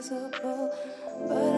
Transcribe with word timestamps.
Visible. 0.00 0.72
but 1.28 1.49